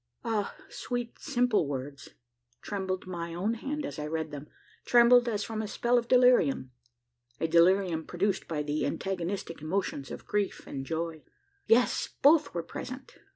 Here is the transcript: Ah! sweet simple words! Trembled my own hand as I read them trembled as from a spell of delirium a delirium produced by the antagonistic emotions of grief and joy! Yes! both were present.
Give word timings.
Ah! 0.25 0.55
sweet 0.67 1.19
simple 1.19 1.67
words! 1.67 2.09
Trembled 2.63 3.05
my 3.05 3.35
own 3.35 3.53
hand 3.53 3.85
as 3.85 3.99
I 3.99 4.07
read 4.07 4.31
them 4.31 4.47
trembled 4.83 5.29
as 5.29 5.43
from 5.43 5.61
a 5.61 5.67
spell 5.67 5.99
of 5.99 6.07
delirium 6.07 6.71
a 7.39 7.47
delirium 7.47 8.07
produced 8.07 8.47
by 8.47 8.63
the 8.63 8.83
antagonistic 8.83 9.61
emotions 9.61 10.09
of 10.09 10.25
grief 10.25 10.65
and 10.65 10.87
joy! 10.87 11.21
Yes! 11.67 12.09
both 12.23 12.51
were 12.51 12.63
present. 12.63 13.13